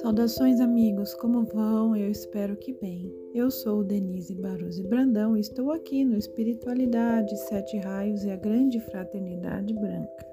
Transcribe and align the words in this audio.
Saudações, 0.00 0.60
amigos, 0.60 1.12
como 1.12 1.44
vão? 1.44 1.94
Eu 1.94 2.10
espero 2.10 2.56
que 2.56 2.72
bem. 2.72 3.14
Eu 3.34 3.50
sou 3.50 3.84
Denise 3.84 4.34
Baruzzi 4.34 4.82
Brandão 4.82 5.36
e 5.36 5.40
estou 5.40 5.72
aqui 5.72 6.06
no 6.06 6.16
Espiritualidade, 6.16 7.36
Sete 7.36 7.76
Raios 7.76 8.24
e 8.24 8.30
a 8.30 8.36
Grande 8.36 8.80
Fraternidade 8.80 9.74
Branca. 9.74 10.26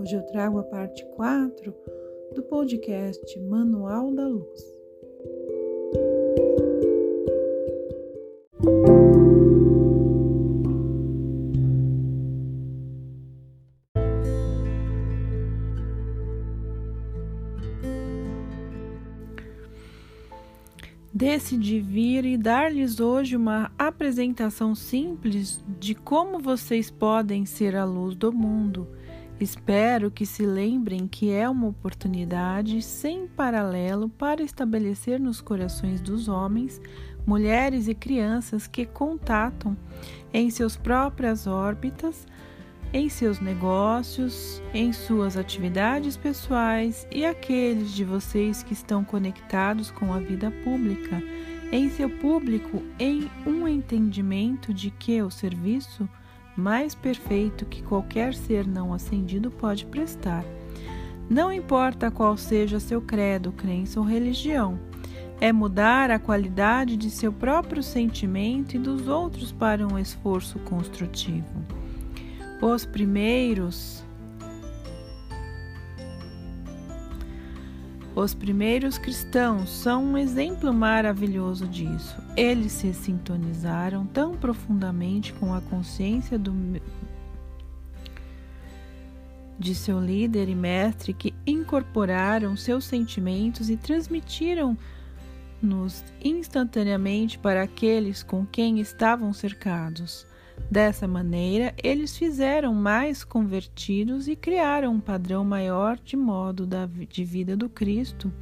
Hoje 0.00 0.16
eu 0.16 0.26
trago 0.26 0.58
a 0.58 0.64
parte 0.64 1.06
4 1.14 1.72
do 2.34 2.42
podcast 2.42 3.38
Manual 3.38 4.12
da 4.12 4.26
Luz. 4.26 4.77
Decidi 21.18 21.80
vir 21.80 22.24
e 22.24 22.36
dar-lhes 22.36 23.00
hoje 23.00 23.34
uma 23.34 23.72
apresentação 23.76 24.72
simples 24.72 25.60
de 25.76 25.92
como 25.92 26.38
vocês 26.38 26.92
podem 26.92 27.44
ser 27.44 27.74
a 27.74 27.84
luz 27.84 28.14
do 28.14 28.32
mundo. 28.32 28.86
Espero 29.40 30.12
que 30.12 30.24
se 30.24 30.46
lembrem 30.46 31.08
que 31.08 31.32
é 31.32 31.48
uma 31.50 31.66
oportunidade 31.66 32.80
sem 32.82 33.26
paralelo 33.26 34.08
para 34.08 34.44
estabelecer 34.44 35.18
nos 35.18 35.40
corações 35.40 36.00
dos 36.00 36.28
homens, 36.28 36.80
mulheres 37.26 37.88
e 37.88 37.96
crianças 37.96 38.68
que 38.68 38.86
contatam 38.86 39.76
em 40.32 40.48
suas 40.52 40.76
próprias 40.76 41.48
órbitas 41.48 42.28
em 42.92 43.08
seus 43.08 43.38
negócios, 43.40 44.62
em 44.72 44.92
suas 44.92 45.36
atividades 45.36 46.16
pessoais 46.16 47.06
e 47.10 47.24
aqueles 47.24 47.92
de 47.92 48.04
vocês 48.04 48.62
que 48.62 48.72
estão 48.72 49.04
conectados 49.04 49.90
com 49.90 50.12
a 50.12 50.18
vida 50.18 50.50
pública, 50.64 51.22
em 51.70 51.90
seu 51.90 52.08
público, 52.08 52.82
em 52.98 53.30
um 53.46 53.68
entendimento 53.68 54.72
de 54.72 54.90
que 54.90 55.20
o 55.20 55.30
serviço 55.30 56.08
mais 56.56 56.94
perfeito 56.94 57.66
que 57.66 57.82
qualquer 57.82 58.34
ser 58.34 58.66
não 58.66 58.92
ascendido 58.92 59.50
pode 59.50 59.84
prestar. 59.86 60.44
Não 61.28 61.52
importa 61.52 62.10
qual 62.10 62.36
seja 62.38 62.80
seu 62.80 63.02
credo, 63.02 63.52
crença 63.52 64.00
ou 64.00 64.06
religião, 64.06 64.78
é 65.40 65.52
mudar 65.52 66.10
a 66.10 66.18
qualidade 66.18 66.96
de 66.96 67.10
seu 67.10 67.32
próprio 67.32 67.82
sentimento 67.82 68.74
e 68.74 68.78
dos 68.78 69.06
outros 69.06 69.52
para 69.52 69.86
um 69.86 69.98
esforço 69.98 70.58
construtivo. 70.60 71.77
Os 72.60 72.84
primeiros 72.84 74.04
Os 78.16 78.34
primeiros 78.34 78.98
cristãos 78.98 79.70
são 79.70 80.04
um 80.04 80.18
exemplo 80.18 80.74
maravilhoso 80.74 81.68
disso. 81.68 82.20
Eles 82.36 82.72
se 82.72 82.92
sintonizaram 82.92 84.04
tão 84.06 84.36
profundamente 84.36 85.32
com 85.34 85.54
a 85.54 85.60
consciência 85.60 86.36
do, 86.36 86.52
de 89.56 89.72
seu 89.72 90.00
líder 90.00 90.48
e 90.48 90.54
mestre 90.56 91.12
que 91.12 91.32
incorporaram 91.46 92.56
seus 92.56 92.86
sentimentos 92.86 93.70
e 93.70 93.76
transmitiram-nos 93.76 94.76
instantaneamente 96.20 97.38
para 97.38 97.62
aqueles 97.62 98.24
com 98.24 98.44
quem 98.44 98.80
estavam 98.80 99.32
cercados. 99.32 100.27
Dessa 100.70 101.08
maneira, 101.08 101.74
eles 101.82 102.16
fizeram 102.16 102.74
mais 102.74 103.24
convertidos 103.24 104.28
e 104.28 104.36
criaram 104.36 104.94
um 104.94 105.00
padrão 105.00 105.44
maior 105.44 105.98
de 105.98 106.16
modo 106.16 106.68
de 107.08 107.24
vida 107.24 107.56
do 107.56 107.68
Cristo, 107.68 108.32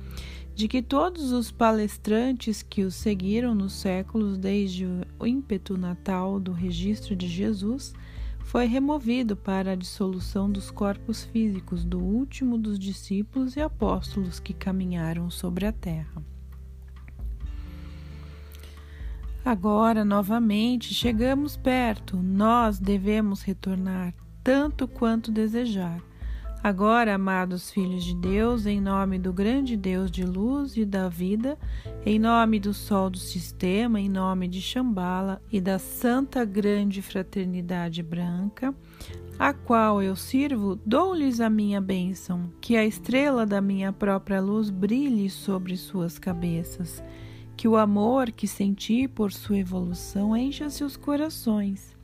de 0.55 0.67
que 0.67 0.83
todos 0.83 1.33
os 1.33 1.51
palestrantes 1.51 2.63
que 2.63 2.83
os 2.83 2.95
seguiram 2.95 3.55
nos 3.55 3.75
séculos 3.75 4.39
desde 4.39 4.87
o 5.19 5.27
ímpeto 5.27 5.77
natal 5.77 6.41
do 6.41 6.53
registro 6.53 7.15
de 7.15 7.29
Jesus 7.29 7.95
foi 8.41 8.67
removido 8.67 9.37
para 9.37 9.73
a 9.73 9.77
dissolução 9.77 10.51
dos 10.51 10.71
corpos 10.71 11.25
físicos 11.25 11.85
do 11.85 11.99
último 11.99 12.57
dos 12.57 12.79
discípulos 12.79 13.57
e 13.57 13.61
apóstolos 13.61 14.41
que 14.41 14.55
caminharam 14.55 15.31
sobre 15.31 15.67
a 15.67 15.73
terra. 15.73 16.23
Agora, 19.47 20.05
novamente, 20.05 20.93
chegamos 20.93 21.57
perto, 21.57 22.17
nós 22.17 22.81
devemos 22.81 23.43
retornar, 23.43 24.13
tanto 24.43 24.89
quanto 24.89 25.31
desejar. 25.31 26.03
Agora, 26.65 27.15
amados 27.15 27.71
filhos 27.71 28.03
de 28.03 28.17
Deus, 28.17 28.67
em 28.67 28.81
nome 28.81 29.21
do 29.21 29.33
grande 29.33 29.77
Deus 29.77 30.11
de 30.11 30.25
luz 30.25 30.77
e 30.77 30.85
da 30.85 31.09
vida, 31.09 31.57
em 32.05 32.19
nome 32.19 32.59
do 32.59 32.75
sol 32.75 33.09
do 33.09 33.19
sistema, 33.19 34.01
em 34.01 34.09
nome 34.09 34.49
de 34.49 34.61
Shambhala 34.61 35.41
e 35.53 35.61
da 35.61 35.79
santa 35.79 36.45
grande 36.45 37.01
fraternidade 37.01 38.03
branca, 38.03 38.75
a 39.39 39.55
qual 39.55 40.03
eu 40.03 40.17
sirvo, 40.17 40.75
dou-lhes 40.85 41.41
a 41.41 41.49
minha 41.49 41.81
bênção, 41.81 42.51
que 42.61 42.77
a 42.77 42.85
estrela 42.85 43.47
da 43.47 43.61
minha 43.61 43.93
própria 43.93 44.41
luz 44.41 44.71
brilhe 44.71 45.31
sobre 45.31 45.77
suas 45.77 46.19
cabeças 46.19 47.01
que 47.57 47.67
o 47.67 47.77
amor 47.77 48.31
que 48.31 48.47
senti 48.47 49.09
por 49.09 49.33
sua 49.33 49.59
evolução 49.59 50.37
encha 50.37 50.69
seus 50.69 50.97
corações, 50.97 51.97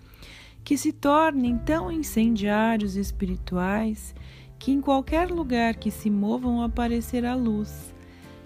que 0.65 0.79
se 0.79 0.93
tornem 0.93 1.59
tão 1.59 1.93
incendiários 1.93 2.97
espirituais 2.97 4.15
que 4.59 4.73
em 4.73 4.81
qualquer 4.81 5.29
lugar 5.29 5.75
que 5.75 5.91
se 5.91 6.09
movam 6.09 6.63
aparecerá 6.63 7.35
luz. 7.35 7.93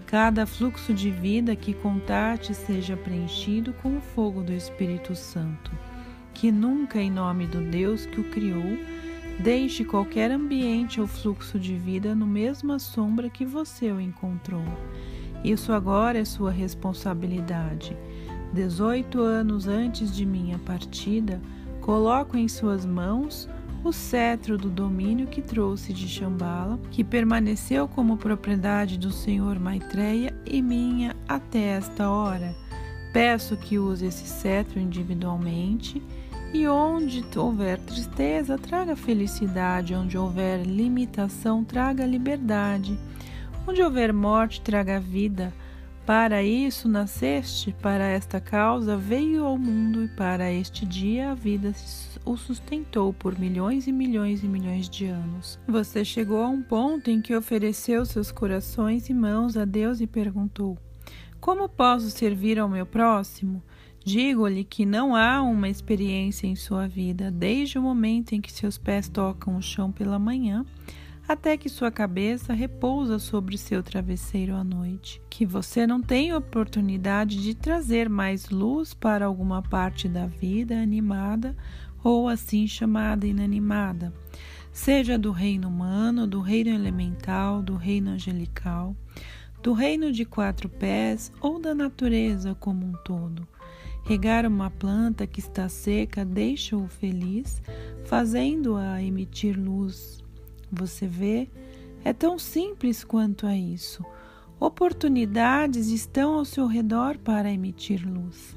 Cada 0.05 0.45
fluxo 0.45 0.93
de 0.93 1.11
vida 1.11 1.55
que 1.55 1.73
contate 1.73 2.53
seja 2.53 2.97
preenchido 2.97 3.73
com 3.73 3.97
o 3.97 4.01
fogo 4.01 4.41
do 4.41 4.51
Espírito 4.51 5.15
Santo. 5.15 5.71
Que 6.33 6.51
nunca, 6.51 6.99
em 6.99 7.11
nome 7.11 7.45
do 7.45 7.61
Deus 7.61 8.05
que 8.05 8.19
o 8.19 8.23
criou, 8.31 8.77
deixe 9.39 9.83
qualquer 9.83 10.31
ambiente 10.31 10.99
ou 10.99 11.07
fluxo 11.07 11.59
de 11.59 11.75
vida 11.75 12.15
no 12.15 12.25
mesma 12.25 12.79
sombra 12.79 13.29
que 13.29 13.45
você 13.45 13.91
o 13.91 14.01
encontrou 14.01 14.63
isso 15.43 15.71
agora 15.71 16.19
é 16.19 16.25
sua 16.25 16.51
responsabilidade. 16.51 17.95
Dezoito 18.53 19.19
anos 19.19 19.67
antes 19.67 20.15
de 20.15 20.25
minha 20.25 20.57
partida, 20.59 21.41
coloco 21.81 22.37
em 22.37 22.47
suas 22.47 22.85
mãos 22.85 23.47
o 23.83 23.93
cetro 23.93 24.57
do 24.57 24.69
domínio 24.69 25.27
que 25.27 25.41
trouxe 25.41 25.93
de 25.93 26.07
Shambhala, 26.07 26.79
que 26.91 27.03
permaneceu 27.03 27.87
como 27.87 28.17
propriedade 28.17 28.97
do 28.97 29.11
Senhor 29.11 29.59
Maitreya 29.59 30.35
e 30.45 30.61
minha 30.61 31.15
até 31.27 31.77
esta 31.77 32.09
hora. 32.09 32.55
Peço 33.13 33.55
que 33.55 33.79
use 33.79 34.05
esse 34.05 34.27
cetro 34.27 34.79
individualmente 34.79 36.01
e 36.53 36.67
onde 36.67 37.25
houver 37.35 37.79
tristeza, 37.79 38.57
traga 38.57 38.95
felicidade, 38.95 39.93
onde 39.93 40.17
houver 40.17 40.65
limitação, 40.65 41.63
traga 41.63 42.05
liberdade. 42.05 42.97
Onde 43.69 43.83
houver 43.83 44.13
morte, 44.13 44.61
traga 44.61 44.97
vida. 44.97 45.53
Para 46.05 46.41
isso 46.41 46.87
nasceste, 46.87 47.75
para 47.81 48.05
esta 48.05 48.39
causa 48.39 48.95
veio 48.95 49.43
ao 49.43 49.57
mundo 49.57 50.05
e 50.05 50.07
para 50.07 50.49
este 50.49 50.85
dia 50.85 51.31
a 51.31 51.33
vida 51.33 51.73
o 52.23 52.37
sustentou 52.37 53.11
por 53.11 53.37
milhões 53.37 53.85
e 53.85 53.91
milhões 53.91 54.41
e 54.41 54.47
milhões 54.47 54.89
de 54.89 55.07
anos. 55.07 55.59
Você 55.67 56.05
chegou 56.05 56.41
a 56.41 56.47
um 56.47 56.63
ponto 56.63 57.11
em 57.11 57.21
que 57.21 57.35
ofereceu 57.35 58.05
seus 58.05 58.31
corações 58.31 59.09
e 59.09 59.13
mãos 59.13 59.57
a 59.57 59.65
Deus 59.65 59.99
e 59.99 60.07
perguntou: 60.07 60.77
Como 61.41 61.67
posso 61.67 62.09
servir 62.09 62.57
ao 62.57 62.69
meu 62.69 62.85
próximo? 62.85 63.61
Digo-lhe 64.01 64.63
que 64.63 64.85
não 64.85 65.13
há 65.13 65.41
uma 65.41 65.67
experiência 65.67 66.47
em 66.47 66.55
sua 66.55 66.87
vida 66.87 67.29
desde 67.29 67.77
o 67.77 67.81
momento 67.81 68.31
em 68.31 68.39
que 68.39 68.53
seus 68.53 68.77
pés 68.77 69.09
tocam 69.09 69.57
o 69.57 69.61
chão 69.61 69.91
pela 69.91 70.17
manhã 70.17 70.65
até 71.27 71.57
que 71.57 71.67
sua 71.67 71.91
cabeça 71.91 72.53
repousa 72.53 73.19
sobre 73.19 73.57
seu 73.57 73.83
travesseiro 73.83 74.55
à 74.55 74.63
noite, 74.63 75.21
que 75.29 75.45
você 75.45 75.85
não 75.85 76.01
tem 76.01 76.33
oportunidade 76.33 77.41
de 77.41 77.53
trazer 77.53 78.07
mais 78.07 78.49
luz 78.49 78.93
para 78.93 79.25
alguma 79.25 79.61
parte 79.61 80.07
da 80.07 80.25
vida 80.25 80.79
animada 80.79 81.55
ou 82.01 82.29
assim 82.29 82.65
chamada 82.65 83.27
inanimada, 83.27 84.13
seja 84.71 85.17
do 85.17 85.31
reino 85.31 85.67
humano, 85.67 86.25
do 86.25 86.39
reino 86.39 86.69
elemental, 86.69 87.61
do 87.61 87.75
reino 87.75 88.11
angelical, 88.11 88.95
do 89.61 89.73
reino 89.73 90.13
de 90.13 90.23
quatro 90.23 90.69
pés 90.69 91.29
ou 91.41 91.59
da 91.59 91.75
natureza 91.75 92.55
como 92.55 92.85
um 92.85 92.93
todo. 93.03 93.45
Regar 94.05 94.45
uma 94.45 94.69
planta 94.69 95.27
que 95.27 95.41
está 95.41 95.67
seca 95.67 96.23
deixa-o 96.23 96.87
feliz, 96.87 97.61
fazendo-a 98.05 99.03
emitir 99.03 99.59
luz 99.59 100.25
você 100.71 101.07
vê? 101.07 101.49
É 102.03 102.13
tão 102.13 102.39
simples 102.39 103.03
quanto 103.03 103.45
a 103.45 103.55
isso. 103.55 104.03
Oportunidades 104.59 105.89
estão 105.89 106.33
ao 106.33 106.45
seu 106.45 106.65
redor 106.65 107.17
para 107.17 107.51
emitir 107.51 108.07
luz. 108.07 108.55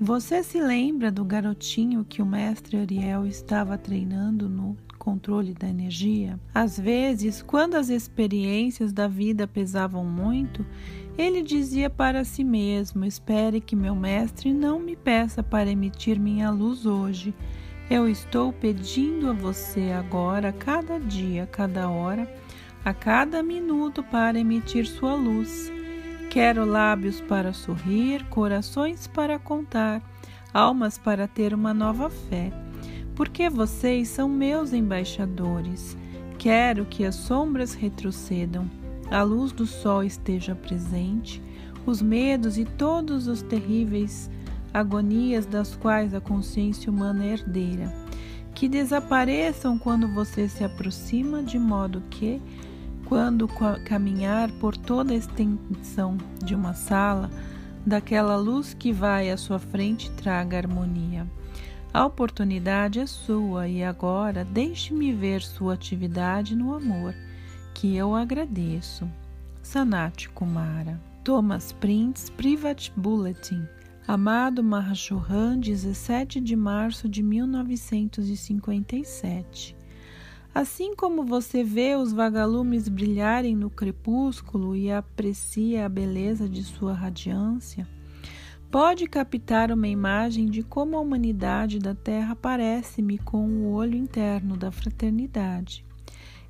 Você 0.00 0.42
se 0.42 0.60
lembra 0.60 1.10
do 1.12 1.24
garotinho 1.24 2.04
que 2.04 2.20
o 2.20 2.26
mestre 2.26 2.76
Ariel 2.76 3.26
estava 3.26 3.78
treinando 3.78 4.48
no 4.48 4.76
controle 4.98 5.54
da 5.54 5.68
energia? 5.68 6.38
Às 6.54 6.78
vezes, 6.78 7.42
quando 7.42 7.74
as 7.74 7.88
experiências 7.88 8.92
da 8.92 9.08
vida 9.08 9.46
pesavam 9.46 10.04
muito, 10.04 10.66
ele 11.16 11.42
dizia 11.42 11.90
para 11.90 12.24
si 12.24 12.42
mesmo: 12.42 13.04
Espere 13.04 13.60
que 13.60 13.76
meu 13.76 13.94
mestre 13.94 14.52
não 14.52 14.80
me 14.80 14.96
peça 14.96 15.42
para 15.42 15.70
emitir 15.70 16.18
minha 16.18 16.50
luz 16.50 16.86
hoje. 16.86 17.34
Eu 17.92 18.08
estou 18.08 18.54
pedindo 18.54 19.28
a 19.28 19.34
você 19.34 19.90
agora, 19.90 20.50
cada 20.50 20.98
dia, 20.98 21.46
cada 21.46 21.90
hora, 21.90 22.26
a 22.82 22.94
cada 22.94 23.42
minuto, 23.42 24.02
para 24.02 24.40
emitir 24.40 24.86
sua 24.86 25.14
luz. 25.14 25.70
Quero 26.30 26.64
lábios 26.64 27.20
para 27.20 27.52
sorrir, 27.52 28.24
corações 28.30 29.06
para 29.06 29.38
contar, 29.38 30.00
almas 30.54 30.96
para 30.96 31.28
ter 31.28 31.52
uma 31.52 31.74
nova 31.74 32.08
fé, 32.08 32.50
porque 33.14 33.50
vocês 33.50 34.08
são 34.08 34.26
meus 34.26 34.72
embaixadores. 34.72 35.94
Quero 36.38 36.86
que 36.86 37.04
as 37.04 37.16
sombras 37.16 37.74
retrocedam, 37.74 38.70
a 39.10 39.22
luz 39.22 39.52
do 39.52 39.66
sol 39.66 40.02
esteja 40.02 40.54
presente, 40.54 41.42
os 41.84 42.00
medos 42.00 42.56
e 42.56 42.64
todos 42.64 43.26
os 43.26 43.42
terríveis 43.42 44.30
agonias 44.72 45.46
das 45.46 45.76
quais 45.76 46.14
a 46.14 46.20
consciência 46.20 46.90
humana 46.90 47.24
é 47.24 47.32
herdeira, 47.32 47.92
que 48.54 48.68
desapareçam 48.68 49.78
quando 49.78 50.08
você 50.08 50.48
se 50.48 50.64
aproxima, 50.64 51.42
de 51.42 51.58
modo 51.58 52.02
que, 52.10 52.40
quando 53.06 53.48
caminhar 53.84 54.50
por 54.52 54.76
toda 54.76 55.12
a 55.12 55.16
extensão 55.16 56.16
de 56.42 56.54
uma 56.54 56.74
sala, 56.74 57.30
daquela 57.84 58.36
luz 58.36 58.74
que 58.74 58.92
vai 58.92 59.30
à 59.30 59.36
sua 59.36 59.58
frente 59.58 60.10
traga 60.12 60.56
harmonia. 60.56 61.26
A 61.92 62.06
oportunidade 62.06 63.00
é 63.00 63.06
sua 63.06 63.68
e 63.68 63.84
agora 63.84 64.44
deixe-me 64.44 65.12
ver 65.12 65.42
sua 65.42 65.74
atividade 65.74 66.56
no 66.56 66.74
amor, 66.74 67.14
que 67.74 67.96
eu 67.96 68.14
agradeço. 68.14 69.08
Sanat 69.62 70.28
Kumara 70.30 70.98
Thomas 71.22 71.70
Prince 71.72 72.32
Private 72.32 72.92
Bulletin 72.96 73.68
Amado 74.06 74.62
Mahashohan, 74.64 75.60
17 75.60 76.40
de 76.40 76.56
março 76.56 77.08
de 77.08 77.22
1957 77.22 79.82
Assim 80.54 80.94
como 80.94 81.24
você 81.24 81.64
vê 81.64 81.96
os 81.96 82.12
vagalumes 82.12 82.86
brilharem 82.86 83.56
no 83.56 83.70
crepúsculo 83.70 84.76
e 84.76 84.90
aprecia 84.90 85.86
a 85.86 85.88
beleza 85.88 86.46
de 86.46 86.62
sua 86.62 86.92
radiância, 86.92 87.88
pode 88.70 89.06
captar 89.06 89.72
uma 89.72 89.88
imagem 89.88 90.46
de 90.46 90.62
como 90.62 90.96
a 90.96 91.00
humanidade 91.00 91.78
da 91.78 91.94
Terra 91.94 92.36
parece-me 92.36 93.16
com 93.16 93.46
o 93.46 93.72
olho 93.72 93.96
interno 93.96 94.56
da 94.56 94.70
fraternidade, 94.70 95.86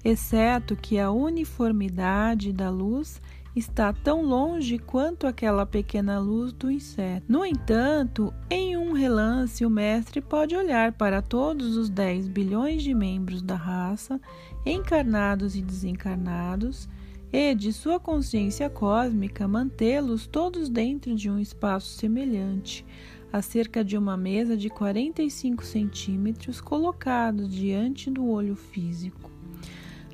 exceto 0.05 0.75
que 0.75 0.98
a 0.98 1.12
uniformidade 1.12 2.52
da 2.52 2.70
luz 2.70 3.22
está 3.54 3.93
tão 3.93 4.22
longe 4.22 4.78
quanto 4.78 5.26
aquela 5.26 5.66
pequena 5.66 6.19
luz 6.19 6.52
do 6.52 6.70
inseto. 6.70 7.26
No 7.28 7.44
entanto, 7.44 8.32
em 8.49 8.76
um 8.76 8.93
relance, 8.93 9.64
o 9.64 9.70
mestre 9.70 10.20
pode 10.20 10.56
olhar 10.56 10.93
para 10.93 11.20
todos 11.20 11.76
os 11.76 11.90
10 11.90 12.28
bilhões 12.28 12.82
de 12.82 12.94
membros 12.94 13.43
da 13.43 13.54
raça, 13.54 14.20
encarnados 14.64 15.54
e 15.54 15.62
desencarnados, 15.62 16.88
e 17.32 17.54
de 17.54 17.72
sua 17.72 17.99
consciência 17.99 18.69
cósmica 18.69 19.49
mantê-los 19.49 20.26
todos 20.26 20.69
dentro 20.69 21.14
de 21.14 21.31
um 21.31 21.38
espaço 21.38 21.96
semelhante, 21.96 22.84
a 23.32 23.40
cerca 23.40 23.82
de 23.82 23.96
uma 23.96 24.16
mesa 24.16 24.56
de 24.56 24.69
45 24.69 25.64
centímetros 25.64 26.60
colocados 26.60 27.50
diante 27.50 28.10
do 28.10 28.28
olho 28.28 28.55
físico. 28.55 29.31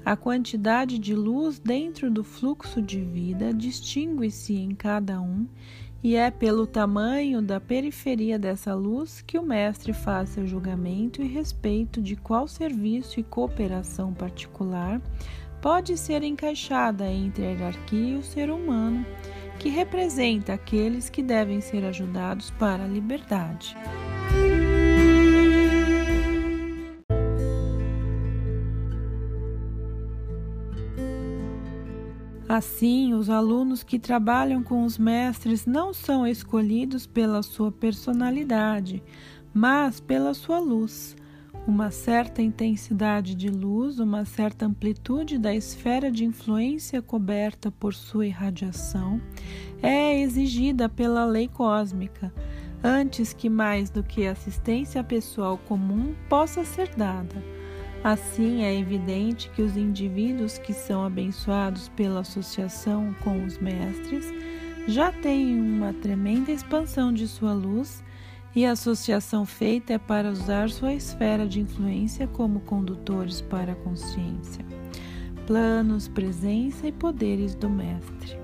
A 0.08 0.16
quantidade 0.16 0.98
de 0.98 1.14
luz 1.14 1.58
dentro 1.58 2.10
do 2.10 2.24
fluxo 2.24 2.80
de 2.80 2.98
vida 2.98 3.52
distingue-se 3.52 4.56
em 4.56 4.74
cada 4.74 5.20
um, 5.20 5.46
e 6.02 6.16
é 6.16 6.30
pelo 6.30 6.66
tamanho 6.66 7.42
da 7.42 7.60
periferia 7.60 8.38
dessa 8.38 8.74
luz 8.74 9.20
que 9.20 9.38
o 9.38 9.42
mestre 9.42 9.92
faz 9.92 10.30
seu 10.30 10.46
julgamento 10.46 11.20
e 11.20 11.26
respeito 11.26 12.00
de 12.00 12.16
qual 12.16 12.48
serviço 12.48 13.20
e 13.20 13.22
cooperação 13.22 14.14
particular 14.14 14.98
pode 15.60 15.98
ser 15.98 16.22
encaixada 16.22 17.06
entre 17.06 17.44
a 17.44 17.50
hierarquia 17.50 18.14
e 18.14 18.16
o 18.16 18.22
ser 18.22 18.48
humano, 18.48 19.04
que 19.58 19.68
representa 19.68 20.54
aqueles 20.54 21.10
que 21.10 21.22
devem 21.22 21.60
ser 21.60 21.84
ajudados 21.84 22.50
para 22.52 22.82
a 22.82 22.88
liberdade. 22.88 23.76
Assim, 32.48 33.12
os 33.12 33.28
alunos 33.28 33.82
que 33.82 33.98
trabalham 33.98 34.62
com 34.62 34.82
os 34.82 34.96
mestres 34.96 35.66
não 35.66 35.92
são 35.92 36.26
escolhidos 36.26 37.06
pela 37.06 37.42
sua 37.42 37.70
personalidade, 37.70 39.02
mas 39.52 40.00
pela 40.00 40.32
sua 40.32 40.58
luz. 40.58 41.14
Uma 41.66 41.90
certa 41.90 42.40
intensidade 42.40 43.34
de 43.34 43.50
luz, 43.50 43.98
uma 43.98 44.24
certa 44.24 44.64
amplitude 44.64 45.36
da 45.36 45.54
esfera 45.54 46.10
de 46.10 46.24
influência 46.24 47.02
coberta 47.02 47.70
por 47.70 47.92
sua 47.92 48.26
irradiação 48.26 49.20
é 49.82 50.18
exigida 50.18 50.88
pela 50.88 51.26
lei 51.26 51.48
cósmica, 51.48 52.32
antes 52.82 53.34
que 53.34 53.50
mais 53.50 53.90
do 53.90 54.02
que 54.02 54.26
assistência 54.26 55.04
pessoal 55.04 55.58
comum 55.58 56.14
possa 56.30 56.64
ser 56.64 56.88
dada. 56.96 57.57
Assim, 58.02 58.62
é 58.62 58.78
evidente 58.78 59.50
que 59.50 59.62
os 59.62 59.76
indivíduos 59.76 60.56
que 60.56 60.72
são 60.72 61.04
abençoados 61.04 61.88
pela 61.90 62.20
associação 62.20 63.14
com 63.24 63.44
os 63.44 63.58
mestres 63.58 64.32
já 64.86 65.10
têm 65.10 65.60
uma 65.60 65.92
tremenda 65.92 66.52
expansão 66.52 67.12
de 67.12 67.26
sua 67.26 67.52
luz 67.52 68.02
e 68.54 68.64
a 68.64 68.72
associação 68.72 69.44
feita 69.44 69.92
é 69.94 69.98
para 69.98 70.30
usar 70.30 70.70
sua 70.70 70.94
esfera 70.94 71.46
de 71.46 71.60
influência 71.60 72.26
como 72.26 72.60
condutores 72.60 73.40
para 73.40 73.72
a 73.72 73.76
consciência, 73.76 74.64
planos, 75.46 76.08
presença 76.08 76.86
e 76.86 76.92
poderes 76.92 77.54
do 77.54 77.68
Mestre. 77.68 78.38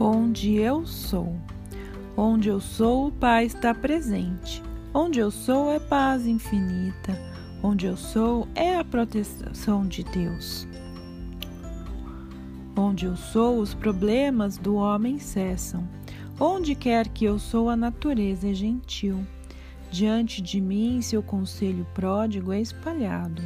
Onde 0.00 0.54
eu 0.54 0.86
sou. 0.86 1.36
Onde 2.16 2.48
eu 2.48 2.60
sou, 2.60 3.08
o 3.08 3.12
Pai 3.12 3.46
está 3.46 3.74
presente. 3.74 4.62
Onde 5.00 5.20
eu 5.20 5.30
sou 5.30 5.70
é 5.70 5.78
paz 5.78 6.26
infinita. 6.26 7.16
Onde 7.62 7.86
eu 7.86 7.96
sou 7.96 8.48
é 8.52 8.76
a 8.76 8.84
proteção 8.84 9.86
de 9.86 10.02
Deus. 10.02 10.66
Onde 12.76 13.06
eu 13.06 13.14
sou, 13.14 13.60
os 13.60 13.72
problemas 13.72 14.58
do 14.58 14.74
homem 14.74 15.20
cessam. 15.20 15.88
Onde 16.40 16.74
quer 16.74 17.06
que 17.06 17.24
eu 17.24 17.38
sou, 17.38 17.70
a 17.70 17.76
natureza 17.76 18.50
é 18.50 18.52
gentil. 18.52 19.24
Diante 19.88 20.42
de 20.42 20.60
mim, 20.60 21.00
seu 21.00 21.22
conselho 21.22 21.86
pródigo 21.94 22.52
é 22.52 22.60
espalhado. 22.60 23.40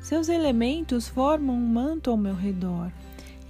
Seus 0.00 0.28
elementos 0.28 1.08
formam 1.08 1.56
um 1.56 1.66
manto 1.66 2.08
ao 2.08 2.16
meu 2.16 2.36
redor. 2.36 2.92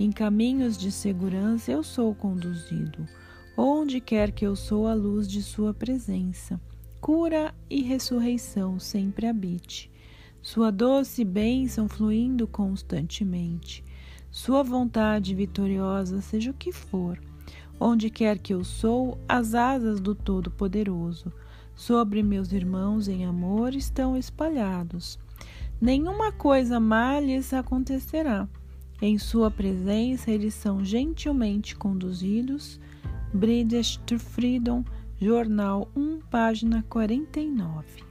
Em 0.00 0.11
caminhos 0.11 0.78
de 0.78 0.90
segurança 0.90 1.71
eu 1.71 1.83
sou 1.83 2.14
conduzido. 2.14 3.07
Onde 3.54 4.00
quer 4.00 4.33
que 4.33 4.47
eu 4.47 4.57
sou, 4.57 4.88
a 4.88 4.95
luz 4.95 5.28
de 5.28 5.42
sua 5.42 5.75
presença 5.75 6.59
cura 7.04 7.54
e 7.68 7.82
ressurreição 7.82 8.80
sempre 8.80 9.26
habite, 9.26 9.90
sua 10.40 10.73
doce 10.73 11.23
bênção 11.23 11.87
fluindo 11.87 12.46
constantemente, 12.46 13.84
sua 14.30 14.62
vontade 14.62 15.34
vitoriosa, 15.34 16.23
seja 16.23 16.50
o 16.50 16.54
que 16.54 16.73
for, 16.73 17.20
onde 17.78 18.08
quer 18.08 18.38
que 18.38 18.54
eu 18.54 18.64
sou, 18.64 19.18
as 19.28 19.54
asas 19.54 20.00
do 20.00 20.14
Todo-Poderoso 20.14 21.30
sobre 21.75 22.23
meus 22.23 22.52
irmãos 22.52 23.06
em 23.06 23.26
amor 23.26 23.75
estão 23.75 24.16
espalhados. 24.16 25.18
Nenhuma 25.78 26.32
coisa 26.32 26.80
má 26.80 27.20
lhes 27.20 27.52
acontecerá. 27.52 28.49
Em 29.02 29.18
sua 29.18 29.50
presença, 29.50 30.30
eles 30.30 30.54
são 30.54 30.82
gentilmente 30.82 31.76
conduzidos. 31.76 32.80
British 33.34 33.99
to 34.06 34.18
Freedom 34.18 34.84
Jornal 35.25 35.90
1, 35.97 36.21
página 36.31 36.85
49. 36.87 38.04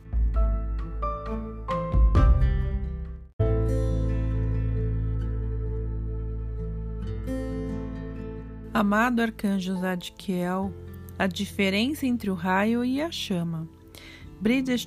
Amado 8.74 9.22
Arcanjo 9.22 9.76
Zadkiel, 9.76 10.74
a 11.20 11.28
diferença 11.28 12.08
entre 12.08 12.32
o 12.32 12.34
raio 12.34 12.84
e 12.84 13.00
a 13.00 13.12
chama. 13.12 13.70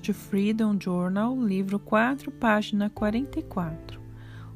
To 0.03 0.13
Freedom 0.13 0.77
Journal, 0.83 1.41
livro 1.41 1.79
4, 1.79 2.33
página 2.33 2.91
44. 2.91 4.01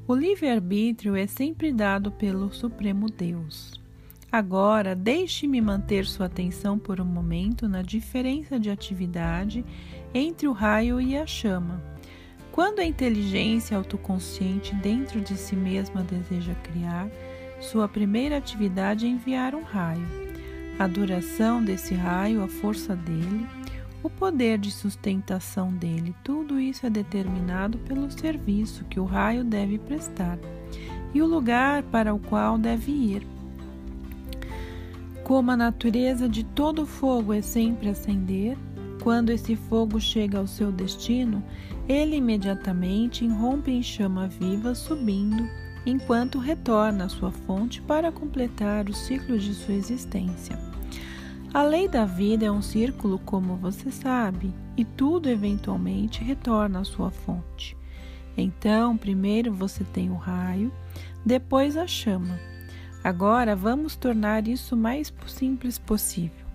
O 0.08 0.14
livre-arbítrio 0.16 1.14
é 1.14 1.28
sempre 1.28 1.72
dado 1.72 2.10
pelo 2.10 2.52
Supremo 2.52 3.06
Deus. 3.06 3.79
Agora, 4.32 4.94
deixe-me 4.94 5.60
manter 5.60 6.06
sua 6.06 6.26
atenção 6.26 6.78
por 6.78 7.00
um 7.00 7.04
momento 7.04 7.68
na 7.68 7.82
diferença 7.82 8.60
de 8.60 8.70
atividade 8.70 9.64
entre 10.14 10.46
o 10.46 10.52
raio 10.52 11.00
e 11.00 11.16
a 11.16 11.26
chama. 11.26 11.82
Quando 12.52 12.78
a 12.78 12.84
inteligência 12.84 13.76
autoconsciente 13.76 14.72
dentro 14.76 15.20
de 15.20 15.36
si 15.36 15.56
mesma 15.56 16.04
deseja 16.04 16.54
criar, 16.62 17.08
sua 17.60 17.88
primeira 17.88 18.36
atividade 18.36 19.04
é 19.04 19.08
enviar 19.08 19.52
um 19.52 19.64
raio. 19.64 20.06
A 20.78 20.86
duração 20.86 21.62
desse 21.62 21.94
raio, 21.94 22.42
a 22.44 22.48
força 22.48 22.94
dele, 22.94 23.46
o 24.00 24.08
poder 24.08 24.58
de 24.58 24.70
sustentação 24.70 25.72
dele, 25.72 26.14
tudo 26.22 26.60
isso 26.60 26.86
é 26.86 26.90
determinado 26.90 27.78
pelo 27.78 28.08
serviço 28.10 28.84
que 28.84 29.00
o 29.00 29.04
raio 29.04 29.42
deve 29.42 29.76
prestar 29.76 30.38
e 31.12 31.20
o 31.20 31.26
lugar 31.26 31.82
para 31.82 32.14
o 32.14 32.18
qual 32.20 32.56
deve 32.56 32.92
ir. 32.92 33.39
Como 35.30 35.52
a 35.52 35.56
natureza 35.56 36.28
de 36.28 36.42
todo 36.42 36.84
fogo 36.84 37.32
é 37.32 37.40
sempre 37.40 37.88
acender, 37.88 38.58
quando 39.00 39.30
esse 39.30 39.54
fogo 39.54 40.00
chega 40.00 40.40
ao 40.40 40.46
seu 40.48 40.72
destino, 40.72 41.40
ele 41.88 42.16
imediatamente 42.16 43.24
irrompe 43.24 43.70
em 43.70 43.80
chama 43.80 44.26
viva, 44.26 44.74
subindo, 44.74 45.48
enquanto 45.86 46.40
retorna 46.40 47.04
à 47.04 47.08
sua 47.08 47.30
fonte 47.30 47.80
para 47.80 48.10
completar 48.10 48.88
o 48.88 48.92
ciclo 48.92 49.38
de 49.38 49.54
sua 49.54 49.74
existência. 49.74 50.58
A 51.54 51.62
lei 51.62 51.86
da 51.86 52.04
vida 52.04 52.46
é 52.46 52.50
um 52.50 52.60
círculo, 52.60 53.16
como 53.20 53.54
você 53.54 53.92
sabe, 53.92 54.52
e 54.76 54.84
tudo 54.84 55.28
eventualmente 55.28 56.24
retorna 56.24 56.80
à 56.80 56.84
sua 56.84 57.12
fonte. 57.12 57.76
Então, 58.36 58.96
primeiro 58.96 59.52
você 59.52 59.84
tem 59.84 60.10
o 60.10 60.16
raio, 60.16 60.72
depois 61.24 61.76
a 61.76 61.86
chama. 61.86 62.36
Agora 63.02 63.56
vamos 63.56 63.96
tornar 63.96 64.46
isso 64.46 64.76
mais 64.76 65.12
simples 65.26 65.78
possível. 65.78 66.46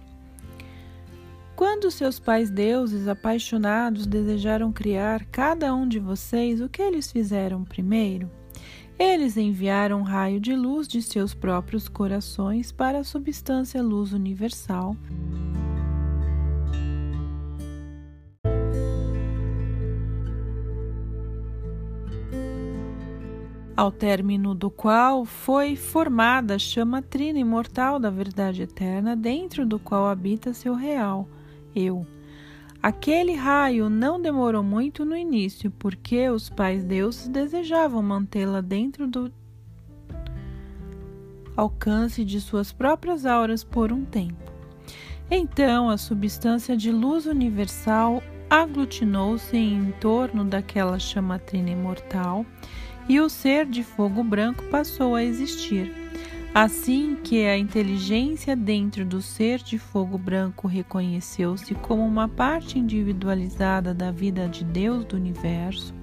Quando 1.56 1.90
seus 1.90 2.20
pais 2.20 2.50
deuses 2.50 3.08
apaixonados 3.08 4.06
desejaram 4.06 4.72
criar 4.74 5.26
cada 5.26 5.74
um 5.74 5.88
de 5.88 6.00
vocês, 6.00 6.60
o 6.60 6.68
que 6.68 6.82
eles 6.82 7.12
fizeram 7.12 7.64
primeiro? 7.64 8.30
Eles 9.00 9.38
enviaram 9.38 10.00
um 10.00 10.04
raio 10.04 10.40
de 10.40 10.56
luz 10.56 10.88
de 10.88 11.02
seus 11.02 11.34
próprios 11.34 11.88
corações 11.88 12.72
para 12.72 13.00
a 13.00 13.04
substância 13.04 13.82
luz 13.82 14.14
universal. 14.14 14.96
Ao 23.76 23.92
término 23.92 24.56
do 24.56 24.70
qual 24.70 25.26
foi 25.26 25.76
formada 25.76 26.56
a 26.56 26.60
chama 26.60 27.02
trina 27.02 27.40
imortal 27.40 28.00
da 28.00 28.10
verdade 28.10 28.62
eterna, 28.62 29.18
dentro 29.18 29.66
do 29.66 29.78
qual 29.78 30.08
habita 30.08 30.54
seu 30.54 30.74
real, 30.74 31.28
eu. 31.76 32.08
Aquele 32.82 33.34
raio 33.34 33.90
não 33.90 34.22
demorou 34.22 34.64
muito 34.64 35.04
no 35.04 35.18
início, 35.18 35.70
porque 35.72 36.30
os 36.30 36.50
pais 36.50 36.86
deuses 36.86 37.28
desejavam 37.28 38.02
mantê-la 38.02 38.62
dentro 38.62 39.08
do 39.08 39.30
alcance 41.58 42.24
de 42.24 42.40
suas 42.40 42.72
próprias 42.72 43.26
auras 43.26 43.62
por 43.62 43.92
um 43.92 44.06
tempo. 44.06 44.54
Então, 45.30 45.90
a 45.90 45.98
substância 45.98 46.78
de 46.78 46.92
luz 46.92 47.26
universal 47.26 48.24
aglutinou-se 48.50 49.58
em 49.58 49.92
torno 50.00 50.46
daquela 50.46 51.00
chamatrina 51.00 51.72
imortal 51.72 52.46
e 53.08 53.20
o 53.20 53.30
ser 53.30 53.66
de 53.66 53.84
fogo 53.84 54.24
branco 54.24 54.64
passou 54.66 55.16
a 55.16 55.24
existir. 55.24 55.94
Assim 56.54 57.18
que 57.22 57.46
a 57.46 57.58
inteligência 57.58 58.56
dentro 58.56 59.04
do 59.04 59.22
ser 59.22 59.60
de 59.60 59.78
fogo 59.78 60.18
branco 60.18 60.68
reconheceu-se 60.68 61.76
como 61.76 62.06
uma 62.06 62.30
parte 62.30 62.80
individualizada 62.80 63.94
da 63.94 64.10
vida 64.10 64.48
de 64.48 64.64
Deus 64.64 65.04
do 65.04 65.18
universo, 65.18 65.94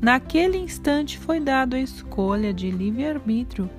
naquele 0.00 0.58
instante 0.58 1.16
foi 1.16 1.38
dada 1.38 1.76
a 1.76 1.80
escolha 1.80 2.52
de 2.52 2.68
livre-arbítrio 2.68 3.70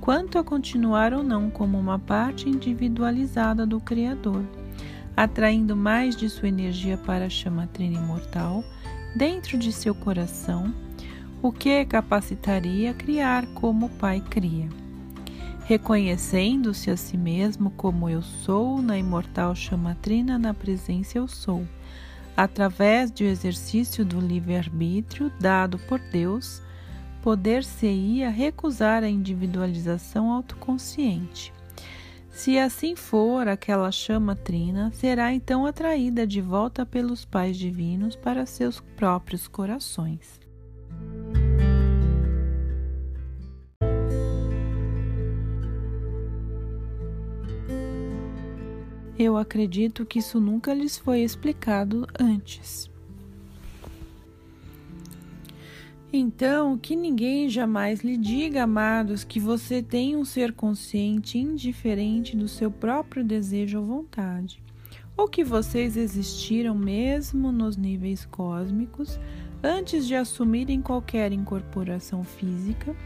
quanto 0.00 0.38
a 0.38 0.42
continuar 0.42 1.12
ou 1.12 1.22
não 1.22 1.50
como 1.50 1.78
uma 1.78 1.98
parte 1.98 2.48
individualizada 2.48 3.66
do 3.66 3.78
Criador, 3.78 4.42
atraindo 5.14 5.76
mais 5.76 6.16
de 6.16 6.30
sua 6.30 6.48
energia 6.48 6.96
para 6.96 7.26
a 7.26 7.30
chama 7.30 7.66
trina 7.66 7.98
imortal 7.98 8.64
dentro 9.14 9.58
de 9.58 9.72
seu 9.72 9.94
coração, 9.94 10.72
o 11.42 11.50
que 11.50 11.84
capacitaria 11.84 12.90
a 12.90 12.94
criar 12.94 13.46
como 13.54 13.86
o 13.86 13.90
Pai 13.90 14.20
cria 14.20 14.68
reconhecendo-se 15.70 16.90
a 16.90 16.96
si 16.96 17.16
mesmo 17.16 17.70
como 17.70 18.10
eu 18.10 18.22
sou, 18.22 18.82
na 18.82 18.98
imortal 18.98 19.54
chamatrina, 19.54 20.36
na 20.36 20.52
presença 20.52 21.16
eu 21.16 21.28
sou, 21.28 21.64
através 22.36 23.08
do 23.12 23.22
exercício 23.22 24.04
do 24.04 24.18
livre-arbítrio 24.18 25.30
dado 25.38 25.78
por 25.78 26.00
Deus, 26.00 26.60
poder-se-ia 27.22 28.30
recusar 28.30 29.04
a 29.04 29.08
individualização 29.08 30.32
autoconsciente. 30.32 31.52
Se 32.32 32.58
assim 32.58 32.96
for, 32.96 33.46
aquela 33.46 33.92
chama 33.92 34.34
trina 34.34 34.90
será 34.92 35.32
então 35.32 35.64
atraída 35.64 36.26
de 36.26 36.40
volta 36.40 36.84
pelos 36.84 37.24
pais 37.24 37.56
divinos 37.56 38.16
para 38.16 38.44
seus 38.44 38.80
próprios 38.80 39.46
corações. 39.46 40.39
Eu 49.22 49.36
acredito 49.36 50.06
que 50.06 50.18
isso 50.18 50.40
nunca 50.40 50.72
lhes 50.72 50.96
foi 50.96 51.20
explicado 51.20 52.08
antes. 52.18 52.90
Então, 56.10 56.78
que 56.78 56.96
ninguém 56.96 57.46
jamais 57.50 58.00
lhe 58.00 58.16
diga, 58.16 58.62
amados, 58.62 59.22
que 59.22 59.38
você 59.38 59.82
tem 59.82 60.16
um 60.16 60.24
ser 60.24 60.54
consciente 60.54 61.36
indiferente 61.36 62.34
do 62.34 62.48
seu 62.48 62.70
próprio 62.70 63.22
desejo 63.22 63.80
ou 63.80 63.84
vontade, 63.84 64.62
ou 65.14 65.28
que 65.28 65.44
vocês 65.44 65.98
existiram 65.98 66.74
mesmo 66.74 67.52
nos 67.52 67.76
níveis 67.76 68.24
cósmicos 68.24 69.20
antes 69.62 70.06
de 70.06 70.14
assumirem 70.14 70.80
qualquer 70.80 71.30
incorporação 71.30 72.24
física, 72.24 72.96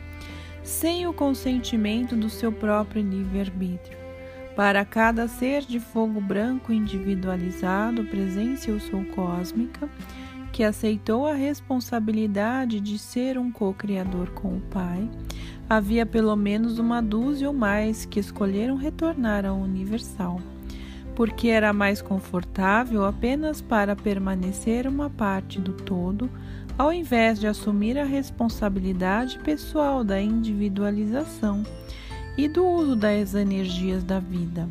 sem 0.63 1.09
o 1.09 1.13
consentimento 1.13 2.15
do 2.15 2.31
seu 2.31 2.53
próprio 2.53 3.03
livre-arbítrio. 3.03 4.04
Para 4.57 4.85
cada 4.85 5.27
ser 5.27 5.63
de 5.63 5.81
fogo 5.81 6.21
branco 6.21 6.73
individualizado, 6.73 8.05
presença 8.05 8.71
eu 8.71 8.79
sou 8.79 9.05
cósmica, 9.07 9.89
que 10.53 10.63
aceitou 10.63 11.27
a 11.27 11.35
responsabilidade 11.35 12.79
de 12.79 12.97
ser 12.97 13.37
um 13.37 13.51
co-criador 13.51 14.31
com 14.31 14.57
o 14.57 14.61
Pai, 14.61 15.11
havia 15.69 16.07
pelo 16.07 16.37
menos 16.37 16.79
uma 16.79 17.03
dúzia 17.03 17.49
ou 17.49 17.55
mais 17.55 18.05
que 18.05 18.21
escolheram 18.21 18.77
retornar 18.77 19.45
ao 19.45 19.57
universal, 19.57 20.41
porque 21.17 21.49
era 21.49 21.73
mais 21.73 22.01
confortável 22.01 23.05
apenas 23.05 23.61
para 23.61 23.97
permanecer 23.97 24.87
uma 24.87 25.11
parte 25.11 25.61
do 25.61 25.73
todo, 25.73 26.31
ao 26.79 26.93
invés 26.93 27.41
de 27.41 27.49
assumir 27.49 27.99
a 27.99 28.05
responsabilidade 28.05 29.41
pessoal 29.41 30.05
da 30.05 30.23
individualização 30.23 31.65
e 32.37 32.49
do 32.49 32.67
uso 32.67 32.97
das 32.97 33.35
energias 33.35 34.03
da 34.03 34.19
vida. 34.19 34.69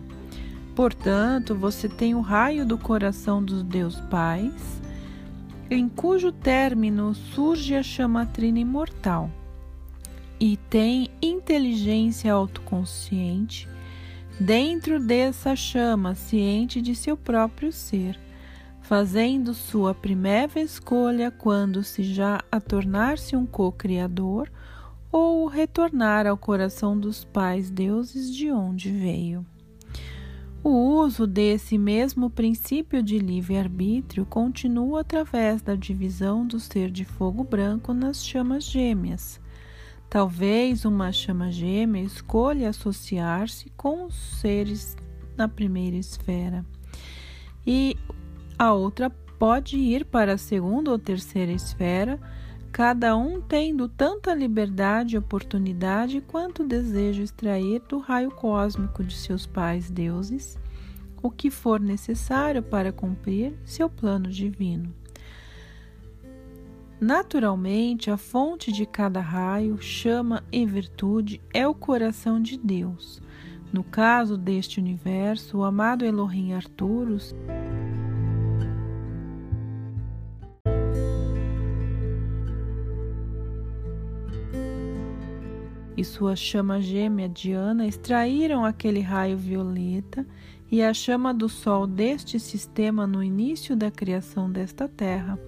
Portanto, 0.76 1.54
você 1.56 1.88
tem 1.88 2.16
o 2.16 2.22
raio 2.22 2.66
do 2.66 2.78
coração 2.78 3.44
dos 3.44 3.64
Deus 3.64 4.00
Pais, 4.10 4.82
em 5.70 5.88
cujo 5.88 6.32
término 6.32 7.14
surge 7.14 7.76
a 7.76 7.84
chama 7.84 8.26
trina 8.26 8.60
imortal, 8.60 9.30
e 10.40 10.58
tem 10.70 11.10
inteligência 11.22 12.34
autoconsciente 12.34 13.68
dentro 14.40 15.00
dessa 15.00 15.56
chama, 15.56 16.16
ciente 16.16 16.82
de 16.82 16.96
seu 16.96 17.16
próprio 17.16 17.72
ser, 17.72 18.20
fazendo 18.82 19.54
sua 19.54 19.94
primeira 19.94 20.60
escolha 20.60 21.32
quando 21.32 21.84
se 21.84 22.04
já 22.04 22.42
a 22.52 22.60
tornar-se 22.60 23.36
um 23.36 23.46
co-criador 23.46 24.50
ou 25.14 25.46
retornar 25.46 26.26
ao 26.26 26.36
coração 26.36 27.00
dos 27.00 27.24
pais 27.24 27.70
deuses 27.70 28.36
de 28.36 28.52
onde 28.52 28.92
veio. 28.92 29.46
O 30.64 30.72
uso 30.72 31.28
desse 31.28 31.78
mesmo 31.78 32.32
princípio 32.32 33.04
de 33.04 33.20
livre-arbítrio 33.20 34.26
continua 34.26 35.02
através 35.02 35.62
da 35.62 35.76
divisão 35.76 36.48
do 36.48 36.60
ser 36.60 36.90
de 36.90 37.06
fogo 37.06 37.44
branco 37.44 37.94
nas 37.94 38.26
chamas 38.26 38.64
gêmeas. 38.64 39.40
Talvez 40.10 40.84
uma 40.84 41.12
chama 41.12 41.52
gêmea 41.52 42.02
escolha 42.02 42.70
associar-se 42.70 43.70
com 43.78 44.06
os 44.06 44.16
seres 44.40 44.98
na 45.38 45.48
primeira 45.48 45.98
esfera, 45.98 46.66
e 47.66 47.98
a 48.58 48.74
outra 48.74 49.10
pode 49.10 49.78
ir 49.78 50.06
para 50.06 50.34
a 50.34 50.38
segunda 50.38 50.92
ou 50.92 50.98
terceira 50.98 51.52
esfera 51.52 52.20
cada 52.74 53.16
um 53.16 53.40
tendo 53.40 53.88
tanta 53.88 54.34
liberdade 54.34 55.14
e 55.14 55.20
oportunidade 55.20 56.22
quanto 56.22 56.66
desejo 56.66 57.22
extrair 57.22 57.80
do 57.88 58.00
raio 58.00 58.32
cósmico 58.32 59.04
de 59.04 59.16
seus 59.16 59.46
pais 59.46 59.92
deuses, 59.92 60.58
o 61.22 61.30
que 61.30 61.52
for 61.52 61.80
necessário 61.80 62.64
para 62.64 62.92
cumprir 62.92 63.54
seu 63.64 63.88
plano 63.88 64.28
divino. 64.28 64.92
Naturalmente, 67.00 68.10
a 68.10 68.18
fonte 68.18 68.72
de 68.72 68.88
cada 68.88 69.22
raio, 69.22 69.80
chama 69.80 70.44
e 70.52 70.66
virtude 70.66 71.40
é 71.54 71.68
o 71.68 71.76
coração 71.76 72.42
de 72.42 72.58
Deus. 72.58 73.22
No 73.72 73.84
caso 73.84 74.36
deste 74.36 74.80
universo, 74.80 75.60
o 75.60 75.64
amado 75.64 76.04
Elohim 76.06 76.54
Arturus 76.54 77.36
e 86.04 86.06
sua 86.06 86.36
chama 86.36 86.82
gêmea 86.82 87.30
Diana 87.30 87.88
extraíram 87.88 88.66
aquele 88.66 89.00
raio 89.00 89.38
violeta 89.38 90.28
e 90.70 90.84
a 90.84 90.94
chama 90.94 91.34
do 91.34 91.48
Sol 91.48 91.88
deste 91.88 92.38
sistema 92.42 93.08
no 93.08 93.24
início 93.24 93.74
da 93.74 93.90
criação 93.90 94.52
desta 94.52 94.86
Terra, 94.90 95.40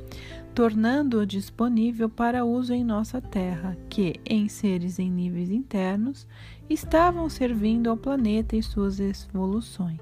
tornando-o 0.54 1.26
disponível 1.26 2.08
para 2.08 2.46
uso 2.46 2.74
em 2.74 2.86
nossa 2.86 3.20
Terra, 3.20 3.78
que, 3.90 4.16
em 4.26 4.48
seres 4.48 4.98
em 4.98 5.12
níveis 5.12 5.52
internos, 5.52 6.26
estavam 6.70 7.28
servindo 7.28 7.90
ao 7.90 7.98
planeta 7.98 8.56
e 8.56 8.64
suas 8.64 8.98
evoluções. 9.02 10.00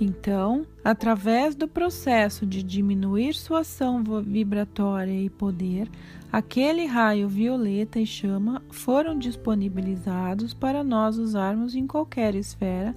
Então, 0.00 0.64
através 0.84 1.56
do 1.56 1.66
processo 1.66 2.46
de 2.46 2.62
diminuir 2.62 3.34
sua 3.34 3.60
ação 3.60 4.02
vibratória 4.22 5.12
e 5.12 5.28
poder, 5.28 5.90
aquele 6.30 6.86
raio 6.86 7.28
violeta 7.28 7.98
e 7.98 8.06
chama 8.06 8.62
foram 8.70 9.18
disponibilizados 9.18 10.54
para 10.54 10.84
nós 10.84 11.18
usarmos 11.18 11.74
em 11.74 11.84
qualquer 11.84 12.36
esfera 12.36 12.94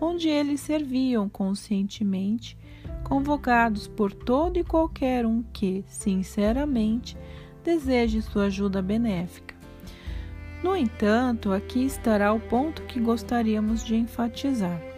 onde 0.00 0.28
eles 0.28 0.60
serviam 0.60 1.28
conscientemente, 1.28 2.56
convocados 3.02 3.88
por 3.88 4.12
todo 4.12 4.56
e 4.56 4.64
qualquer 4.64 5.26
um 5.26 5.42
que, 5.52 5.84
sinceramente, 5.88 7.16
deseje 7.64 8.22
sua 8.22 8.44
ajuda 8.44 8.80
benéfica. 8.80 9.56
No 10.62 10.76
entanto, 10.76 11.52
aqui 11.52 11.84
estará 11.84 12.32
o 12.32 12.38
ponto 12.38 12.82
que 12.82 13.00
gostaríamos 13.00 13.84
de 13.84 13.96
enfatizar 13.96 14.93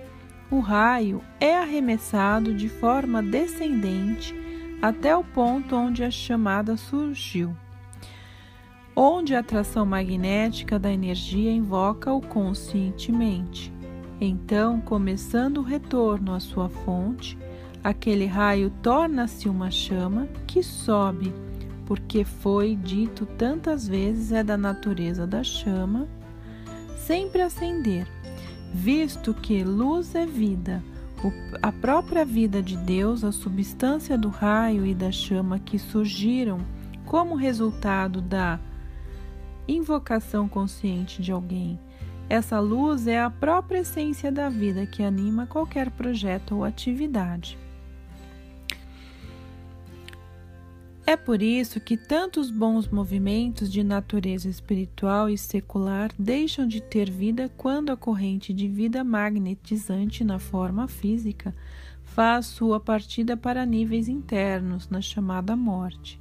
o 0.50 0.60
raio 0.60 1.22
é 1.40 1.56
arremessado 1.56 2.54
de 2.54 2.68
forma 2.68 3.22
descendente 3.22 4.34
até 4.80 5.16
o 5.16 5.24
ponto 5.24 5.74
onde 5.74 6.04
a 6.04 6.10
chamada 6.10 6.76
surgiu, 6.76 7.56
onde 8.94 9.34
a 9.34 9.40
atração 9.40 9.84
magnética 9.84 10.78
da 10.78 10.92
energia 10.92 11.50
invoca-o 11.50 12.20
conscientemente. 12.20 13.72
Então, 14.20 14.80
começando 14.80 15.58
o 15.58 15.62
retorno 15.62 16.32
à 16.32 16.40
sua 16.40 16.68
fonte, 16.68 17.36
aquele 17.82 18.26
raio 18.26 18.70
torna-se 18.82 19.48
uma 19.48 19.70
chama 19.70 20.28
que 20.46 20.62
sobe, 20.62 21.32
porque 21.84 22.24
foi 22.24 22.76
dito 22.76 23.26
tantas 23.26 23.88
vezes 23.88 24.32
é 24.32 24.44
da 24.44 24.56
natureza 24.56 25.26
da 25.26 25.42
chama, 25.42 26.06
sempre 26.96 27.42
acender 27.42 28.06
visto 28.76 29.33
que 29.33 29.64
luz 29.64 30.14
é 30.14 30.26
vida, 30.26 30.85
a 31.62 31.73
própria 31.73 32.26
vida 32.26 32.62
de 32.62 32.76
Deus, 32.76 33.25
a 33.25 33.33
substância 33.33 34.18
do 34.18 34.28
raio 34.28 34.85
e 34.85 34.95
da 34.95 35.11
chama 35.11 35.59
que 35.59 35.78
surgiram 35.78 36.59
como 37.06 37.35
resultado 37.35 38.21
da 38.21 38.61
invocação 39.66 40.47
consciente 40.47 41.23
de 41.23 41.33
alguém. 41.33 41.80
Essa 42.28 42.61
luz 42.61 43.06
é 43.06 43.18
a 43.18 43.30
própria 43.30 43.78
essência 43.78 44.30
da 44.30 44.50
vida 44.50 44.85
que 44.85 45.02
anima 45.02 45.47
qualquer 45.47 45.90
projeto 45.90 46.56
ou 46.56 46.62
atividade. 46.62 47.59
É 51.08 51.16
por 51.16 51.40
isso 51.40 51.78
que 51.78 51.97
tantos 51.97 52.50
bons 52.50 52.88
movimentos 52.88 53.71
de 53.71 53.84
natureza 53.84 54.49
espiritual 54.49 55.30
e 55.30 55.38
secular 55.38 56.10
deixam 56.19 56.66
de 56.66 56.80
ter 56.80 57.08
vida 57.08 57.49
quando 57.56 57.92
a 57.92 57.97
corrente 57.97 58.52
de 58.52 58.66
vida 58.66 59.04
magnetizante 59.04 60.25
na 60.25 60.40
forma 60.40 60.88
física 60.88 61.54
faz 62.02 62.47
sua 62.47 62.80
partida 62.80 63.36
para 63.36 63.64
níveis 63.64 64.08
internos, 64.08 64.88
na 64.88 65.00
chamada 65.00 65.54
morte. 65.54 66.21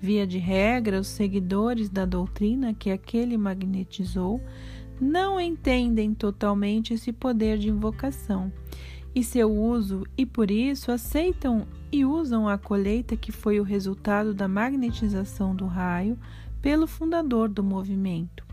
Via 0.00 0.26
de 0.26 0.38
regra, 0.38 1.00
os 1.00 1.08
seguidores 1.08 1.90
da 1.90 2.06
doutrina 2.06 2.72
que 2.72 2.90
aquele 2.90 3.36
magnetizou 3.36 4.40
não 4.98 5.38
entendem 5.38 6.14
totalmente 6.14 6.94
esse 6.94 7.12
poder 7.12 7.58
de 7.58 7.68
invocação 7.68 8.50
e 9.14 9.22
seu 9.22 9.50
uso 9.50 10.04
e 10.18 10.26
por 10.26 10.50
isso 10.50 10.90
aceitam 10.90 11.66
e 11.92 12.04
usam 12.04 12.48
a 12.48 12.58
colheita 12.58 13.16
que 13.16 13.30
foi 13.30 13.60
o 13.60 13.62
resultado 13.62 14.34
da 14.34 14.48
magnetização 14.48 15.54
do 15.54 15.66
raio 15.66 16.18
pelo 16.60 16.86
fundador 16.86 17.48
do 17.48 17.62
movimento 17.62 18.44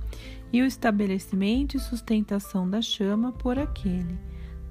e 0.53 0.61
o 0.61 0.65
estabelecimento 0.65 1.75
e 1.75 1.79
sustentação 1.79 2.69
da 2.69 2.81
chama 2.81 3.31
por 3.31 3.57
aquele. 3.57 4.19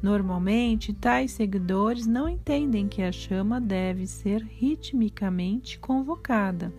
Normalmente, 0.03 0.93
tais 0.93 1.33
seguidores 1.33 2.07
não 2.07 2.29
entendem 2.29 2.87
que 2.87 3.03
a 3.03 3.11
chama 3.11 3.61
deve 3.61 4.07
ser 4.07 4.43
ritmicamente 4.43 5.79
convocada 5.79 6.73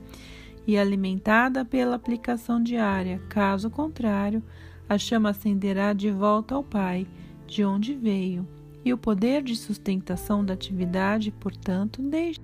e 0.66 0.78
alimentada 0.78 1.66
pela 1.66 1.96
aplicação 1.96 2.62
diária, 2.62 3.20
caso 3.28 3.70
contrário, 3.70 4.42
a 4.88 4.98
chama 4.98 5.30
acenderá 5.30 5.94
de 5.94 6.12
volta 6.12 6.56
ao 6.56 6.64
Pai, 6.64 7.08
de 7.48 7.64
onde 7.64 7.94
veio 7.94 8.48
e 8.84 8.94
o 8.94 8.98
poder 8.98 9.44
de 9.44 9.56
sustentação 9.56 10.44
da 10.44 10.54
atividade, 10.54 11.32
portanto, 11.32 12.02
deixa. 12.02 12.42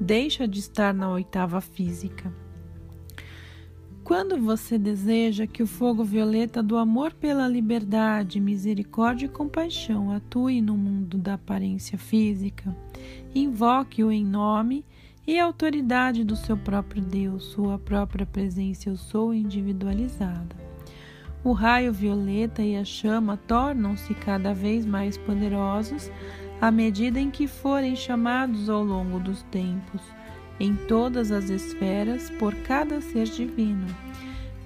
Deixa 0.00 0.48
de 0.48 0.58
estar 0.58 0.92
na 0.92 1.10
oitava 1.10 1.60
física. 1.60 2.32
Quando 4.02 4.36
você 4.36 4.76
deseja 4.76 5.46
que 5.46 5.62
o 5.62 5.66
fogo 5.66 6.02
violeta 6.02 6.60
do 6.60 6.76
amor 6.76 7.14
pela 7.14 7.46
liberdade, 7.46 8.40
misericórdia 8.40 9.26
e 9.26 9.28
compaixão 9.28 10.10
atue 10.10 10.60
no 10.60 10.76
mundo 10.76 11.16
da 11.16 11.34
aparência 11.34 11.96
física, 11.96 12.76
invoque-o 13.32 14.10
em 14.10 14.24
nome 14.24 14.84
a 15.38 15.44
autoridade 15.44 16.24
do 16.24 16.34
seu 16.34 16.56
próprio 16.56 17.00
Deus, 17.00 17.44
sua 17.44 17.78
própria 17.78 18.26
presença 18.26 18.88
eu 18.88 18.96
sou 18.96 19.32
individualizada. 19.32 20.56
O 21.44 21.52
raio 21.52 21.92
violeta 21.92 22.60
e 22.60 22.76
a 22.76 22.84
chama 22.84 23.36
tornam-se 23.36 24.14
cada 24.14 24.52
vez 24.52 24.84
mais 24.84 25.16
poderosos 25.16 26.10
à 26.60 26.72
medida 26.72 27.20
em 27.20 27.30
que 27.30 27.46
forem 27.46 27.94
chamados 27.94 28.68
ao 28.68 28.82
longo 28.82 29.20
dos 29.20 29.42
tempos, 29.44 30.02
em 30.58 30.74
todas 30.74 31.30
as 31.30 31.50
esferas, 31.50 32.28
por 32.30 32.54
cada 32.56 33.00
ser 33.00 33.26
divino, 33.26 33.86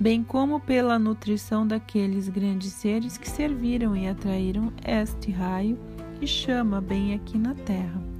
bem 0.00 0.22
como 0.22 0.58
pela 0.58 0.98
nutrição 0.98 1.66
daqueles 1.66 2.28
grandes 2.30 2.72
seres 2.72 3.16
que 3.18 3.28
serviram 3.28 3.94
e 3.94 4.08
atraíram 4.08 4.72
este 4.86 5.30
raio 5.30 5.78
e 6.20 6.26
chama 6.26 6.80
bem 6.80 7.14
aqui 7.14 7.38
na 7.38 7.54
terra 7.54 8.15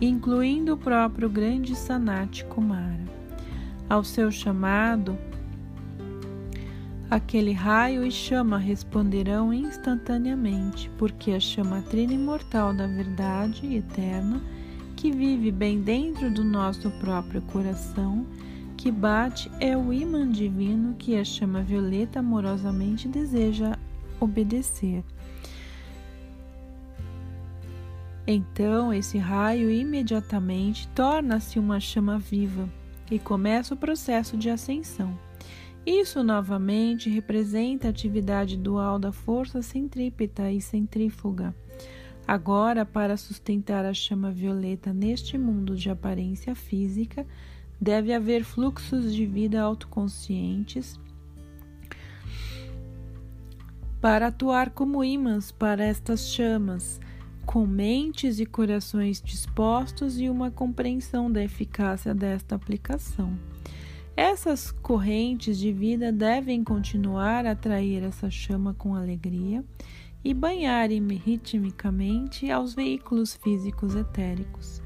incluindo 0.00 0.74
o 0.74 0.76
próprio 0.76 1.28
grande 1.28 1.74
Sanat 1.74 2.44
Kumara. 2.44 3.06
Ao 3.88 4.04
seu 4.04 4.30
chamado, 4.30 5.18
aquele 7.10 7.52
raio 7.52 8.04
e 8.04 8.10
chama 8.10 8.58
responderão 8.58 9.52
instantaneamente, 9.52 10.90
porque 10.98 11.32
a 11.32 11.40
chama 11.40 11.82
trina 11.82 12.12
imortal 12.12 12.74
da 12.74 12.86
verdade 12.86 13.74
eterna, 13.74 14.40
que 14.94 15.10
vive 15.10 15.50
bem 15.50 15.80
dentro 15.80 16.30
do 16.30 16.44
nosso 16.44 16.90
próprio 16.98 17.40
coração, 17.42 18.26
que 18.76 18.90
bate 18.92 19.50
é 19.58 19.76
o 19.76 19.92
imã 19.92 20.30
divino 20.30 20.94
que 20.94 21.16
a 21.16 21.24
chama 21.24 21.62
violeta 21.62 22.20
amorosamente 22.20 23.08
deseja 23.08 23.76
obedecer. 24.20 25.02
Então 28.30 28.92
esse 28.92 29.16
raio 29.16 29.70
imediatamente 29.70 30.86
torna-se 30.88 31.58
uma 31.58 31.80
chama 31.80 32.18
viva 32.18 32.68
e 33.10 33.18
começa 33.18 33.72
o 33.72 33.76
processo 33.76 34.36
de 34.36 34.50
ascensão. 34.50 35.18
Isso 35.86 36.22
novamente 36.22 37.08
representa 37.08 37.86
a 37.86 37.90
atividade 37.90 38.58
dual 38.58 38.98
da 38.98 39.10
força 39.10 39.62
centrípeta 39.62 40.52
e 40.52 40.60
centrífuga. 40.60 41.56
Agora, 42.26 42.84
para 42.84 43.16
sustentar 43.16 43.86
a 43.86 43.94
chama 43.94 44.30
violeta 44.30 44.92
neste 44.92 45.38
mundo 45.38 45.74
de 45.74 45.88
aparência 45.88 46.54
física, 46.54 47.26
deve 47.80 48.12
haver 48.12 48.44
fluxos 48.44 49.14
de 49.14 49.24
vida 49.24 49.62
autoconscientes 49.62 51.00
para 54.02 54.26
atuar 54.26 54.68
como 54.68 55.02
ímãs 55.02 55.50
para 55.50 55.82
estas 55.82 56.28
chamas, 56.28 57.00
com 57.48 57.66
mentes 57.66 58.40
e 58.40 58.44
corações 58.44 59.22
dispostos 59.22 60.20
e 60.20 60.28
uma 60.28 60.50
compreensão 60.50 61.32
da 61.32 61.42
eficácia 61.42 62.14
desta 62.14 62.54
aplicação. 62.54 63.38
Essas 64.14 64.70
correntes 64.70 65.58
de 65.58 65.72
vida 65.72 66.12
devem 66.12 66.62
continuar 66.62 67.46
a 67.46 67.52
atrair 67.52 68.02
essa 68.02 68.30
chama 68.30 68.74
com 68.74 68.94
alegria 68.94 69.64
e 70.22 70.34
banhar 70.34 70.90
ritmicamente 70.90 72.50
aos 72.50 72.74
veículos 72.74 73.34
físicos 73.34 73.94
etéricos, 73.94 74.82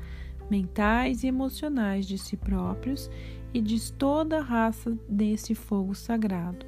mentais 0.48 1.24
e 1.24 1.26
emocionais 1.26 2.06
de 2.06 2.16
si 2.16 2.36
próprios 2.36 3.10
e 3.52 3.60
de 3.60 3.92
toda 3.92 4.38
a 4.38 4.42
raça 4.42 4.96
nesse 5.08 5.52
fogo 5.52 5.96
sagrado 5.96 6.64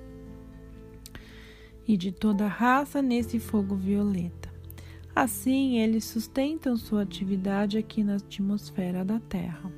e 1.86 1.96
de 1.96 2.10
toda 2.10 2.46
a 2.46 2.48
raça 2.48 3.00
nesse 3.00 3.38
fogo 3.38 3.76
violeta. 3.76 4.43
Assim, 5.14 5.78
eles 5.78 6.04
sustentam 6.04 6.76
sua 6.76 7.02
atividade 7.02 7.78
aqui 7.78 8.02
na 8.02 8.16
atmosfera 8.16 9.04
da 9.04 9.20
Terra. 9.20 9.72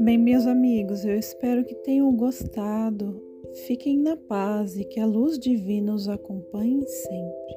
Bem, 0.00 0.18
meus 0.18 0.46
amigos, 0.46 1.04
eu 1.04 1.16
espero 1.16 1.64
que 1.64 1.74
tenham 1.76 2.12
gostado. 2.16 3.22
Fiquem 3.66 3.98
na 3.98 4.16
paz 4.16 4.76
e 4.76 4.84
que 4.84 4.98
a 4.98 5.06
luz 5.06 5.38
divina 5.38 5.94
os 5.94 6.08
acompanhe 6.08 6.86
sempre. 6.86 7.55